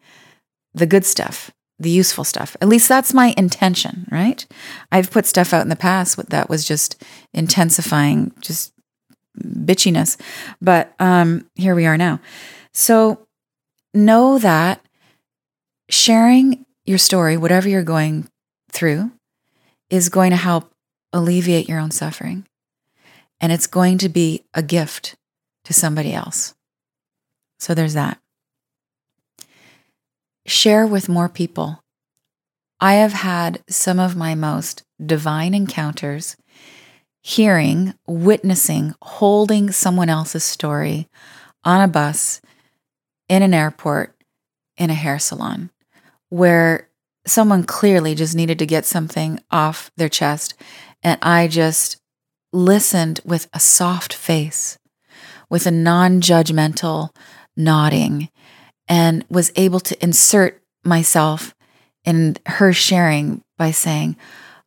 the 0.75 0.87
good 0.87 1.05
stuff, 1.05 1.51
the 1.79 1.91
useful 1.91 2.25
stuff. 2.25 2.57
At 2.61 2.69
least 2.69 2.89
that's 2.89 3.15
my 3.15 3.35
intention, 3.37 4.07
right? 4.11 4.47
I've 4.93 5.11
put 5.11 5.27
stuff 5.27 5.53
out 5.53 5.63
in 5.63 5.69
the 5.69 5.77
past 5.77 6.17
that 6.31 6.49
was 6.49 6.67
just 6.67 7.03
intensifying 7.33 8.33
just 8.41 8.73
bitchiness. 9.39 10.21
But 10.61 10.95
um, 10.99 11.49
here 11.55 11.75
we 11.75 11.87
are 11.87 11.97
now. 11.97 12.21
So 12.73 13.27
know 13.95 14.39
that 14.39 14.85
sharing 15.89 16.65
your 16.85 16.99
story, 16.99 17.37
whatever 17.37 17.69
you're 17.69 17.83
going 17.83 18.29
through, 18.71 19.11
is 19.89 20.09
going 20.09 20.31
to 20.31 20.37
help 20.37 20.71
alleviate 21.13 21.69
your 21.69 21.81
own 21.81 21.91
suffering. 21.91 22.47
And 23.41 23.53
it's 23.53 23.67
going 23.67 23.99
to 23.99 24.09
be 24.09 24.45
a 24.55 24.63
gift 24.63 25.17
to 25.65 25.73
somebody 25.73 26.13
else. 26.13 26.55
So 27.59 27.75
there's 27.75 27.95
that. 27.95 28.19
Share 30.47 30.87
with 30.87 31.09
more 31.09 31.29
people. 31.29 31.83
I 32.81 32.95
have 32.95 33.13
had 33.13 33.63
some 33.69 34.01
of 34.01 34.17
my 34.17 34.35
most 34.35 34.83
divine 35.05 35.55
encounters 35.55 36.37
hearing, 37.23 37.95
witnessing, 38.07 38.95
holding 39.03 39.71
someone 39.71 40.09
else's 40.09 40.45
story 40.45 41.09
on 41.65 41.83
a 41.83 41.89
bus 41.89 42.41
in 43.29 43.43
an 43.43 43.53
airport, 43.53 44.17
in 44.79 44.89
a 44.91 44.95
hair 44.95 45.19
salon, 45.19 45.71
where 46.31 46.89
someone 47.27 47.65
clearly 47.65 48.15
just 48.15 48.35
needed 48.35 48.59
to 48.59 48.67
get 48.67 48.87
something 48.87 49.39
off 49.51 49.91
their 49.97 50.09
chest. 50.09 50.55
And 51.03 51.19
I 51.23 51.49
just 51.49 51.99
listened 52.53 53.21
with 53.25 53.49
a 53.53 53.61
soft 53.61 54.15
face, 54.15 54.79
with 55.51 55.67
a 55.67 55.71
non 55.71 56.21
judgmental 56.21 57.15
nodding, 57.57 58.31
and 58.91 59.25
was 59.31 59.53
able 59.55 59.79
to 59.79 60.03
insert 60.03 60.61
myself 60.85 61.55
in 62.05 62.37
her 62.45 62.73
sharing 62.73 63.43
by 63.57 63.71
saying, 63.71 64.17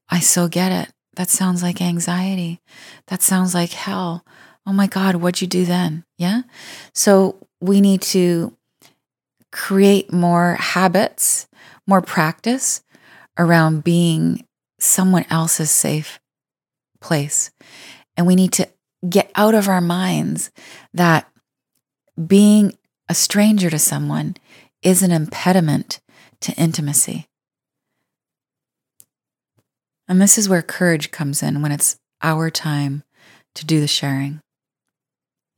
I 0.09 0.21
so 0.21 0.47
get 0.47 0.71
it. 0.71 0.89
That 1.17 1.29
sounds 1.29 1.61
like 1.61 1.81
anxiety. 1.81 2.61
That 3.07 3.21
sounds 3.21 3.53
like 3.53 3.71
hell. 3.71 4.25
Oh 4.65 4.71
my 4.73 4.87
God, 4.87 5.15
what'd 5.15 5.41
you 5.41 5.47
do 5.47 5.65
then? 5.65 6.05
Yeah. 6.17 6.43
So 6.93 7.35
we 7.59 7.81
need 7.81 8.01
to 8.03 8.55
create 9.51 10.11
more 10.13 10.55
habits, 10.55 11.47
more 11.85 12.01
practice 12.01 12.81
around 13.37 13.83
being 13.83 14.45
someone 14.79 15.25
else's 15.29 15.69
safe 15.69 16.19
place. 17.01 17.51
And 18.15 18.25
we 18.25 18.35
need 18.35 18.53
to 18.53 18.69
get 19.07 19.29
out 19.35 19.53
of 19.53 19.67
our 19.67 19.81
minds 19.81 20.49
that 20.93 21.29
being 22.25 22.73
a 23.13 23.15
stranger 23.15 23.69
to 23.69 23.77
someone 23.77 24.35
is 24.81 25.03
an 25.03 25.11
impediment 25.11 25.99
to 26.41 26.51
intimacy. 26.53 27.27
And 30.07 30.19
this 30.19 30.35
is 30.35 30.49
where 30.49 30.63
courage 30.63 31.11
comes 31.11 31.43
in 31.43 31.61
when 31.61 31.71
it's 31.71 31.95
our 32.23 32.49
time 32.49 33.03
to 33.53 33.67
do 33.67 33.79
the 33.79 33.87
sharing. 33.87 34.41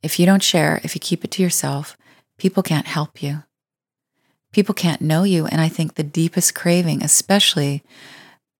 If 0.02 0.20
you 0.20 0.26
don't 0.26 0.42
share, 0.42 0.82
if 0.84 0.94
you 0.94 1.00
keep 1.00 1.24
it 1.24 1.30
to 1.30 1.42
yourself, 1.42 1.96
people 2.36 2.62
can't 2.62 2.86
help 2.86 3.22
you. 3.22 3.44
People 4.52 4.74
can't 4.74 5.00
know 5.00 5.22
you. 5.22 5.46
And 5.46 5.58
I 5.58 5.70
think 5.70 5.94
the 5.94 6.02
deepest 6.02 6.54
craving, 6.54 7.02
especially 7.02 7.82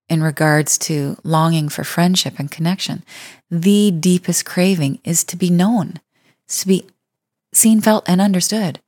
in 0.08 0.22
regards 0.22 0.78
to 0.88 1.18
longing 1.22 1.68
for 1.68 1.84
friendship 1.84 2.38
and 2.38 2.50
connection, 2.50 3.04
the 3.50 3.90
deepest 3.90 4.46
craving 4.46 5.00
is 5.04 5.22
to 5.24 5.36
be 5.36 5.50
known, 5.50 6.00
to 6.48 6.66
be 6.66 6.86
seen, 7.52 7.82
felt, 7.82 8.08
and 8.08 8.22
understood 8.22 8.80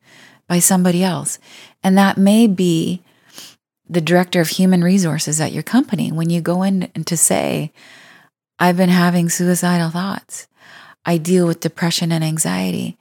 by 0.48 0.58
somebody 0.58 1.04
else. 1.04 1.38
And 1.82 1.96
that 1.96 2.16
may 2.16 2.46
be 2.46 3.02
the 3.88 4.00
director 4.00 4.40
of 4.40 4.48
human 4.48 4.82
resources 4.82 5.40
at 5.40 5.52
your 5.52 5.62
company 5.62 6.10
when 6.12 6.30
you 6.30 6.40
go 6.40 6.62
in 6.62 6.90
and 6.94 7.06
to 7.06 7.16
say, 7.16 7.72
I've 8.58 8.76
been 8.76 8.88
having 8.88 9.28
suicidal 9.28 9.90
thoughts. 9.90 10.48
I 11.04 11.16
deal 11.18 11.46
with 11.46 11.60
depression 11.60 12.12
and 12.12 12.24
anxiety. 12.24 12.98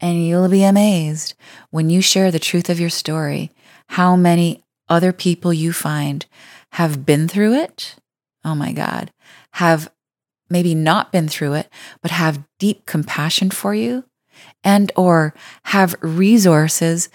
And 0.00 0.26
you'll 0.26 0.48
be 0.48 0.64
amazed 0.64 1.34
when 1.70 1.88
you 1.88 2.02
share 2.02 2.30
the 2.30 2.38
truth 2.38 2.68
of 2.68 2.80
your 2.80 2.90
story, 2.90 3.50
how 3.88 4.14
many 4.14 4.62
other 4.88 5.12
people 5.12 5.52
you 5.52 5.72
find 5.72 6.26
have 6.72 7.06
been 7.06 7.28
through 7.28 7.54
it. 7.54 7.96
Oh 8.44 8.54
my 8.54 8.72
God, 8.72 9.10
have 9.52 9.90
maybe 10.50 10.74
not 10.74 11.12
been 11.12 11.28
through 11.28 11.54
it, 11.54 11.68
but 12.02 12.10
have 12.10 12.46
deep 12.58 12.84
compassion 12.84 13.50
for 13.50 13.74
you 13.74 14.04
and 14.66 14.90
or 14.96 15.32
have 15.62 15.94
resources, 16.02 17.08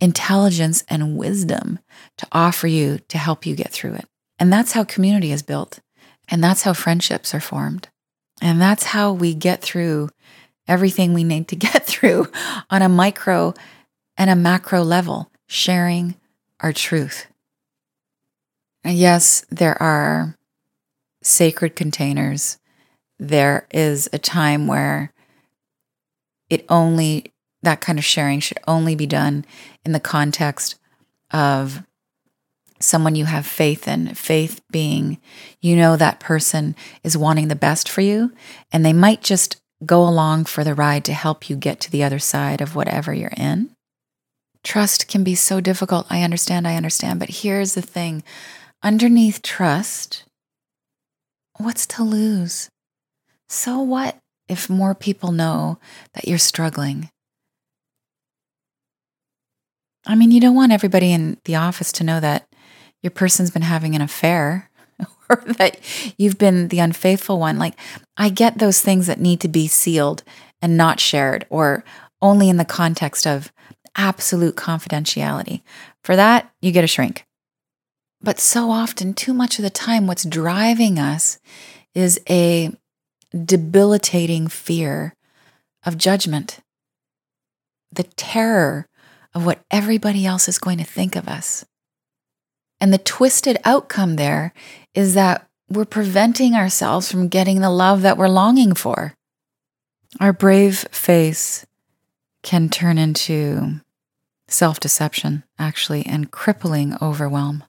intelligence 0.00 0.84
and 0.88 1.18
wisdom 1.18 1.80
to 2.16 2.26
offer 2.30 2.68
you 2.68 3.00
to 3.08 3.18
help 3.18 3.44
you 3.44 3.56
get 3.56 3.72
through 3.72 3.94
it. 3.94 4.06
And 4.38 4.52
that's 4.52 4.72
how 4.72 4.84
community 4.84 5.32
is 5.32 5.42
built. 5.42 5.80
And 6.28 6.42
that's 6.42 6.62
how 6.62 6.72
friendships 6.72 7.34
are 7.34 7.40
formed. 7.40 7.88
And 8.40 8.60
that's 8.60 8.84
how 8.84 9.12
we 9.12 9.34
get 9.34 9.60
through 9.60 10.10
everything 10.68 11.12
we 11.12 11.24
need 11.24 11.48
to 11.48 11.56
get 11.72 11.84
through 11.84 12.30
on 12.70 12.80
a 12.80 12.88
micro 12.88 13.54
and 14.16 14.30
a 14.30 14.36
macro 14.36 14.82
level, 14.82 15.32
sharing 15.48 16.14
our 16.60 16.72
truth. 16.72 17.26
And 18.84 18.96
yes, 18.96 19.44
there 19.50 19.80
are 19.82 20.36
sacred 21.22 21.74
containers. 21.74 22.58
There 23.18 23.66
is 23.72 24.08
a 24.12 24.18
time 24.18 24.68
where 24.68 25.12
it 26.54 26.64
only, 26.68 27.32
that 27.62 27.80
kind 27.80 27.98
of 27.98 28.04
sharing 28.04 28.40
should 28.40 28.58
only 28.66 28.94
be 28.94 29.06
done 29.06 29.44
in 29.84 29.92
the 29.92 30.00
context 30.00 30.76
of 31.30 31.82
someone 32.80 33.14
you 33.14 33.24
have 33.24 33.46
faith 33.46 33.88
in. 33.88 34.14
Faith 34.14 34.60
being, 34.70 35.18
you 35.60 35.76
know, 35.76 35.96
that 35.96 36.20
person 36.20 36.74
is 37.02 37.16
wanting 37.16 37.48
the 37.48 37.54
best 37.54 37.88
for 37.88 38.00
you, 38.00 38.32
and 38.72 38.84
they 38.84 38.92
might 38.92 39.22
just 39.22 39.60
go 39.84 40.02
along 40.02 40.44
for 40.44 40.64
the 40.64 40.74
ride 40.74 41.04
to 41.04 41.12
help 41.12 41.50
you 41.50 41.56
get 41.56 41.80
to 41.80 41.90
the 41.90 42.02
other 42.02 42.18
side 42.18 42.60
of 42.60 42.74
whatever 42.74 43.12
you're 43.12 43.30
in. 43.36 43.70
Trust 44.62 45.08
can 45.08 45.22
be 45.24 45.34
so 45.34 45.60
difficult. 45.60 46.06
I 46.08 46.22
understand, 46.22 46.66
I 46.66 46.76
understand. 46.76 47.20
But 47.20 47.28
here's 47.28 47.74
the 47.74 47.82
thing 47.82 48.22
underneath 48.82 49.42
trust, 49.42 50.24
what's 51.58 51.86
to 51.86 52.02
lose? 52.02 52.70
So 53.48 53.80
what 53.80 54.16
if 54.48 54.68
more 54.68 54.94
people 54.94 55.32
know 55.32 55.78
that 56.14 56.26
you're 56.28 56.38
struggling? 56.38 57.10
I 60.06 60.14
mean, 60.14 60.30
you 60.30 60.40
don't 60.40 60.54
want 60.54 60.72
everybody 60.72 61.12
in 61.12 61.38
the 61.44 61.56
office 61.56 61.90
to 61.92 62.04
know 62.04 62.20
that 62.20 62.46
your 63.02 63.10
person's 63.10 63.50
been 63.50 63.62
having 63.62 63.94
an 63.94 64.02
affair 64.02 64.70
or 65.28 65.42
that 65.58 65.78
you've 66.18 66.38
been 66.38 66.68
the 66.68 66.78
unfaithful 66.78 67.38
one. 67.38 67.58
Like, 67.58 67.74
I 68.16 68.28
get 68.28 68.58
those 68.58 68.80
things 68.80 69.06
that 69.06 69.20
need 69.20 69.40
to 69.40 69.48
be 69.48 69.66
sealed 69.66 70.22
and 70.60 70.76
not 70.76 71.00
shared 71.00 71.46
or 71.50 71.84
only 72.20 72.48
in 72.48 72.56
the 72.56 72.64
context 72.64 73.26
of 73.26 73.52
absolute 73.96 74.56
confidentiality. 74.56 75.62
For 76.02 76.16
that, 76.16 76.50
you 76.60 76.72
get 76.72 76.84
a 76.84 76.88
shrink. 76.88 77.24
But 78.22 78.40
so 78.40 78.70
often, 78.70 79.12
too 79.12 79.34
much 79.34 79.58
of 79.58 79.62
the 79.62 79.70
time, 79.70 80.06
what's 80.06 80.24
driving 80.24 80.98
us 80.98 81.38
is 81.94 82.18
a 82.28 82.72
debilitating 83.34 84.46
fear 84.48 85.14
of 85.84 85.98
judgment, 85.98 86.60
the 87.92 88.04
terror 88.04 88.88
of 89.34 89.44
what 89.44 89.64
everybody 89.70 90.24
else 90.24 90.48
is 90.48 90.58
going 90.58 90.78
to 90.78 90.84
think 90.84 91.16
of 91.16 91.28
us. 91.28 91.64
And 92.80 92.92
the 92.92 92.98
twisted 92.98 93.58
outcome 93.64 94.16
there 94.16 94.52
is 94.94 95.14
that 95.14 95.46
we're 95.68 95.84
preventing 95.84 96.54
ourselves 96.54 97.10
from 97.10 97.28
getting 97.28 97.60
the 97.60 97.70
love 97.70 98.02
that 98.02 98.18
we're 98.18 98.28
longing 98.28 98.74
for. 98.74 99.14
Our 100.20 100.32
brave 100.32 100.86
face 100.90 101.66
can 102.42 102.68
turn 102.68 102.98
into 102.98 103.80
self 104.46 104.78
deception, 104.78 105.44
actually, 105.58 106.04
and 106.06 106.30
crippling 106.30 106.96
overwhelm. 107.00 107.64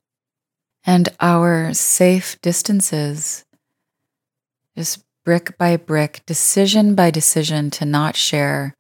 And 0.86 1.10
our 1.20 1.74
safe 1.74 2.40
distances, 2.42 3.46
just 4.78 5.05
brick 5.26 5.58
by 5.58 5.76
brick, 5.76 6.22
decision 6.26 6.96
by 6.96 7.10
decision, 7.12 7.70
to 7.72 7.84
not 7.84 8.16
share 8.16 8.76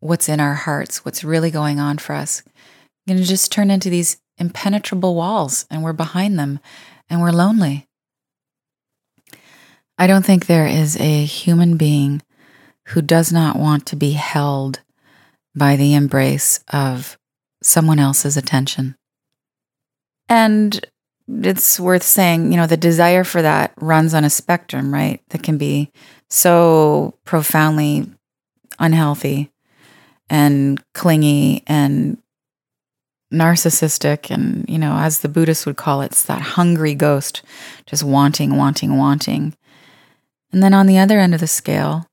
what's 0.00 0.28
in 0.28 0.40
our 0.40 0.54
hearts, 0.54 1.04
what's 1.04 1.24
really 1.24 1.50
going 1.50 1.80
on 1.80 1.98
for 1.98 2.14
us, 2.14 2.42
going 3.06 3.18
to 3.18 3.24
just 3.24 3.50
turn 3.52 3.70
into 3.70 3.90
these 3.90 4.18
impenetrable 4.38 5.14
walls 5.14 5.66
and 5.70 5.82
we're 5.82 5.92
behind 5.92 6.38
them 6.38 6.60
and 7.10 7.20
we're 7.20 7.32
lonely. 7.32 7.86
I 9.98 10.06
don't 10.06 10.24
think 10.24 10.46
there 10.46 10.66
is 10.66 10.96
a 10.98 11.24
human 11.24 11.76
being 11.76 12.22
who 12.88 13.02
does 13.02 13.32
not 13.32 13.58
want 13.58 13.86
to 13.86 13.96
be 13.96 14.12
held 14.12 14.80
by 15.54 15.74
the 15.76 15.94
embrace 15.94 16.60
of 16.72 17.16
someone 17.62 17.98
else's 17.98 18.36
attention. 18.36 18.94
And 20.28 20.84
it's 21.28 21.80
worth 21.80 22.02
saying, 22.02 22.52
you 22.52 22.56
know, 22.56 22.66
the 22.66 22.76
desire 22.76 23.24
for 23.24 23.42
that 23.42 23.72
runs 23.80 24.14
on 24.14 24.24
a 24.24 24.30
spectrum, 24.30 24.92
right? 24.92 25.20
That 25.30 25.42
can 25.42 25.58
be 25.58 25.90
so 26.28 27.18
profoundly 27.24 28.10
unhealthy 28.78 29.50
and 30.28 30.82
clingy 30.92 31.62
and 31.66 32.18
narcissistic 33.32 34.30
and 34.30 34.68
you 34.68 34.78
know 34.78 34.96
as 34.98 35.20
the 35.20 35.28
buddhists 35.28 35.66
would 35.66 35.76
call 35.76 36.00
it 36.00 36.06
it's 36.06 36.22
that 36.24 36.40
hungry 36.40 36.94
ghost 36.94 37.42
just 37.84 38.04
wanting 38.04 38.56
wanting 38.56 38.96
wanting 38.96 39.52
and 40.52 40.62
then 40.62 40.72
on 40.72 40.86
the 40.86 40.98
other 40.98 41.18
end 41.18 41.34
of 41.34 41.40
the 41.40 41.46
scale 41.46 42.06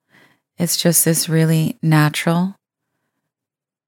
it's 0.57 0.75
just 0.75 1.05
this 1.05 1.29
really 1.29 1.77
natural 1.83 2.55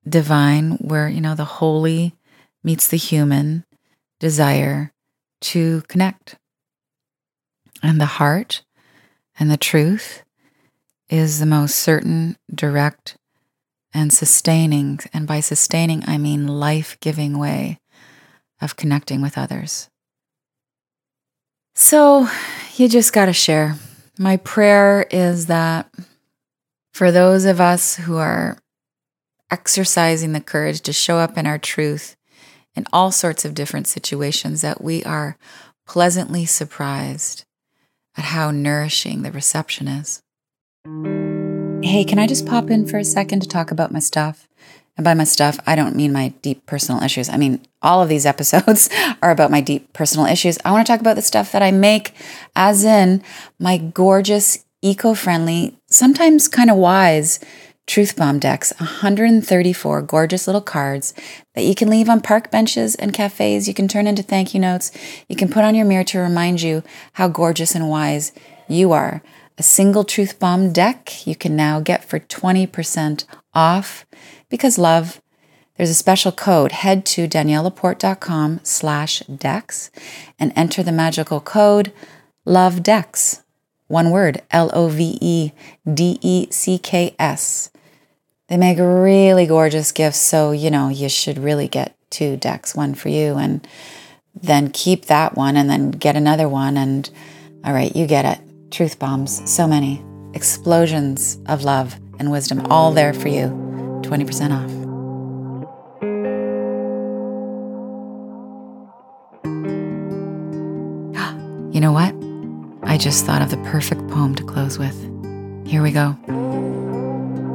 divine 0.07 0.73
where 0.73 1.09
you 1.09 1.19
know 1.19 1.33
the 1.33 1.45
holy 1.45 2.13
meets 2.63 2.87
the 2.87 2.97
human 2.97 3.65
desire 4.19 4.91
to 5.45 5.81
connect 5.87 6.37
and 7.83 8.01
the 8.01 8.05
heart 8.05 8.63
and 9.39 9.51
the 9.51 9.57
truth 9.57 10.23
is 11.09 11.39
the 11.39 11.45
most 11.45 11.75
certain 11.75 12.35
direct 12.53 13.17
and 13.93 14.11
sustaining, 14.11 14.99
and 15.13 15.27
by 15.27 15.39
sustaining, 15.39 16.03
I 16.07 16.17
mean 16.17 16.47
life 16.47 16.97
giving 16.99 17.37
way 17.37 17.79
of 18.59 18.75
connecting 18.75 19.21
with 19.21 19.37
others. 19.37 19.89
So 21.75 22.27
you 22.75 22.89
just 22.89 23.13
got 23.13 23.27
to 23.27 23.33
share. 23.33 23.75
My 24.17 24.37
prayer 24.37 25.05
is 25.11 25.45
that 25.45 25.89
for 26.93 27.11
those 27.11 27.45
of 27.45 27.61
us 27.61 27.97
who 27.97 28.17
are 28.17 28.57
exercising 29.51 30.31
the 30.31 30.41
courage 30.41 30.81
to 30.81 30.93
show 30.93 31.17
up 31.17 31.37
in 31.37 31.45
our 31.45 31.59
truth 31.59 32.17
in 32.75 32.85
all 32.91 33.11
sorts 33.11 33.45
of 33.45 33.53
different 33.53 33.87
situations, 33.87 34.61
that 34.61 34.81
we 34.81 35.03
are 35.03 35.37
pleasantly 35.87 36.45
surprised 36.45 37.45
at 38.17 38.25
how 38.25 38.51
nourishing 38.51 39.21
the 39.21 39.31
reception 39.31 39.87
is. 39.87 40.21
Hey, 41.83 42.03
can 42.03 42.19
I 42.19 42.27
just 42.27 42.45
pop 42.45 42.69
in 42.69 42.87
for 42.87 42.97
a 42.97 43.03
second 43.03 43.41
to 43.41 43.47
talk 43.47 43.71
about 43.71 43.91
my 43.91 43.99
stuff? 43.99 44.47
And 44.97 45.03
by 45.03 45.13
my 45.13 45.25
stuff, 45.25 45.59
I 45.67 45.75
don't 45.75 45.95
mean 45.95 46.13
my 46.13 46.29
deep 46.41 46.65
personal 46.65 47.03
issues. 47.03 47.29
I 47.29 47.37
mean, 47.37 47.61
all 47.81 48.01
of 48.01 48.09
these 48.09 48.25
episodes 48.33 48.89
are 49.21 49.31
about 49.31 49.51
my 49.51 49.61
deep 49.61 49.91
personal 49.93 50.25
issues. 50.25 50.57
I 50.63 50.71
want 50.71 50.85
to 50.85 50.91
talk 50.91 51.01
about 51.01 51.15
the 51.15 51.21
stuff 51.21 51.51
that 51.51 51.61
I 51.61 51.71
make, 51.71 52.13
as 52.55 52.83
in 52.83 53.21
my 53.59 53.77
gorgeous, 53.77 54.65
eco 54.81 55.13
friendly, 55.13 55.77
sometimes 55.87 56.47
kind 56.47 56.69
of 56.69 56.77
wise 56.77 57.39
Truth 57.87 58.15
Bomb 58.15 58.39
decks 58.39 58.73
134 58.79 60.01
gorgeous 60.01 60.47
little 60.47 60.61
cards 60.61 61.13
that 61.53 61.63
you 61.63 61.75
can 61.75 61.89
leave 61.89 62.09
on 62.09 62.19
park 62.19 62.49
benches 62.51 62.95
and 62.95 63.13
cafes. 63.13 63.67
You 63.67 63.73
can 63.73 63.87
turn 63.87 64.07
into 64.07 64.23
thank 64.23 64.53
you 64.53 64.59
notes. 64.59 64.91
You 65.29 65.35
can 65.35 65.49
put 65.49 65.63
on 65.63 65.75
your 65.75 65.85
mirror 65.85 66.03
to 66.05 66.19
remind 66.19 66.61
you 66.61 66.83
how 67.13 67.27
gorgeous 67.27 67.75
and 67.75 67.89
wise 67.89 68.31
you 68.67 68.91
are 68.91 69.21
a 69.57 69.63
single 69.63 70.03
truth 70.03 70.37
bomb 70.39 70.73
deck 70.73 71.25
you 71.25 71.35
can 71.35 71.55
now 71.55 71.79
get 71.79 72.03
for 72.03 72.19
20% 72.19 73.25
off 73.53 74.05
because 74.49 74.77
love 74.77 75.21
there's 75.77 75.89
a 75.89 75.93
special 75.93 76.31
code 76.31 76.71
head 76.71 77.05
to 77.05 77.27
daniellelaporte.com 77.27 78.61
slash 78.63 79.19
decks 79.19 79.91
and 80.39 80.51
enter 80.55 80.81
the 80.83 80.91
magical 80.91 81.39
code 81.39 81.93
love 82.43 82.83
one 83.87 84.09
word 84.11 84.41
l-o-v-e-d-e-c-k-s 84.51 85.51
they 88.47 88.57
make 88.57 88.77
really 88.77 89.45
gorgeous 89.45 89.91
gifts 89.91 90.19
so 90.19 90.51
you 90.51 90.71
know 90.71 90.89
you 90.89 91.09
should 91.09 91.37
really 91.37 91.67
get 91.67 91.95
two 92.09 92.37
decks 92.37 92.75
one 92.75 92.93
for 92.93 93.09
you 93.09 93.35
and 93.35 93.67
then 94.33 94.69
keep 94.69 95.05
that 95.05 95.35
one 95.35 95.55
and 95.55 95.69
then 95.69 95.91
get 95.91 96.15
another 96.15 96.47
one 96.47 96.77
and 96.77 97.09
all 97.63 97.73
right 97.73 97.95
you 97.95 98.05
get 98.05 98.25
it 98.25 98.45
truth 98.75 98.99
bombs, 98.99 99.41
so 99.49 99.67
many, 99.67 100.03
explosions 100.33 101.39
of 101.47 101.63
love 101.63 101.95
and 102.19 102.29
wisdom, 102.29 102.59
all 102.69 102.91
there 102.91 103.13
for 103.13 103.29
you. 103.29 103.47
20% 104.01 104.51
off. 104.51 104.71
You 111.75 111.81
know 111.81 111.91
what? 111.91 112.15
I 112.89 112.97
just 112.97 113.25
thought 113.25 113.41
of 113.41 113.51
the 113.51 113.57
perfect 113.69 114.07
poem 114.07 114.33
to 114.35 114.45
close 114.45 114.79
with. 114.79 114.95
Here 115.67 115.83
we 115.83 115.91
go. 115.91 116.15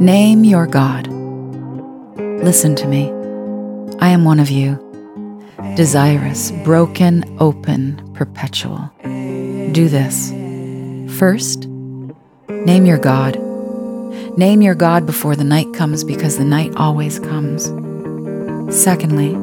Name 0.01 0.45
your 0.45 0.67
God. 0.67 1.09
Listen 2.17 2.75
to 2.77 2.89
me. 2.89 3.11
I 3.99 4.09
am 4.09 4.25
one 4.25 4.41
of 4.41 4.49
you, 4.49 4.79
desirous, 5.77 6.53
broken, 6.65 7.37
open, 7.39 8.11
perpetual. 8.15 8.91
Do 9.03 9.91
this. 9.91 10.31
First, 11.19 11.67
name 12.49 12.87
your 12.87 12.97
God. 12.97 13.39
Name 14.39 14.63
your 14.63 14.75
God 14.75 15.05
before 15.05 15.37
the 15.37 15.45
night 15.45 15.75
comes 15.75 16.03
because 16.03 16.39
the 16.39 16.47
night 16.47 16.75
always 16.77 17.19
comes. 17.19 17.65
Secondly, 18.75 19.35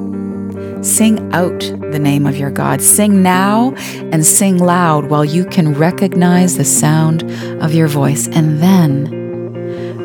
sing 0.84 1.32
out 1.34 1.60
the 1.60 2.00
name 2.00 2.26
of 2.26 2.36
your 2.36 2.50
God. 2.50 2.82
Sing 2.82 3.22
now 3.22 3.76
and 4.12 4.26
sing 4.26 4.58
loud 4.58 5.12
while 5.12 5.24
you 5.24 5.46
can 5.46 5.76
recognize 5.76 6.58
the 6.58 6.66
sound 6.66 7.22
of 7.62 7.76
your 7.76 7.88
voice. 7.88 8.28
And 8.30 8.60
then 8.60 9.17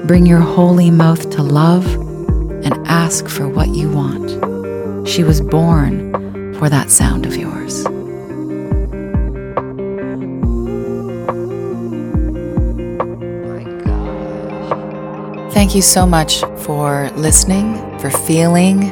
bring 0.07 0.27
your 0.27 0.41
holy 0.41 0.91
mouth 0.91 1.31
to 1.31 1.43
love 1.43 1.87
and 2.65 2.75
ask 2.87 3.29
for 3.29 3.49
what 3.49 3.69
you 3.69 3.91
want. 3.91 5.09
She 5.09 5.23
was 5.23 5.41
born 5.41 6.55
for 6.55 6.69
that 6.69 6.91
sound 6.91 7.27
of 7.27 7.37
yours. 7.37 7.85
Thank 15.53 15.75
you 15.75 15.83
so 15.83 16.07
much 16.07 16.41
for 16.65 17.11
listening, 17.11 17.77
for 17.99 18.11
feeling, 18.11 18.91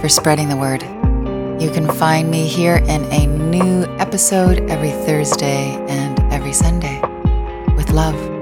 for 0.00 0.08
spreading 0.08 0.48
the 0.48 0.56
word. 0.56 0.82
You 1.62 1.70
can 1.70 1.88
find 1.88 2.30
me 2.30 2.48
here 2.48 2.76
in 2.76 3.04
a 3.12 3.26
new 3.26 3.84
episode 3.98 4.68
every 4.68 4.90
Thursday 4.90 5.76
and 5.88 6.18
every 6.32 6.52
Sunday 6.52 7.00
with 7.76 7.90
love. 7.90 8.33